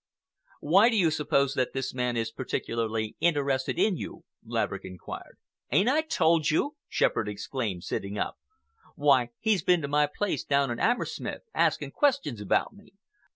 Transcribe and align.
"Why 0.61 0.89
do 0.89 0.97
you 0.97 1.11
suppose 1.11 1.53
that 1.53 1.73
this 1.73 1.93
man 1.93 2.17
is 2.17 2.31
particularly 2.31 3.15
interested 3.19 3.77
in 3.77 3.97
you?" 3.97 4.23
Laverick 4.43 4.83
inquired. 4.83 5.37
"Ain't 5.71 5.89
I 5.89 6.01
told 6.01 6.49
you?" 6.49 6.75
Shepherd 6.89 7.29
exclaimed, 7.29 7.83
sitting 7.83 8.17
up. 8.17 8.39
"Why, 8.95 9.29
he's 9.39 9.61
been 9.61 9.83
to 9.83 9.87
my 9.87 10.07
place 10.07 10.43
down 10.43 10.71
in 10.71 10.79
'Ammersmith, 10.79 11.43
asking 11.53 11.91
questions 11.91 12.41
about 12.41 12.73
me. 12.73 12.93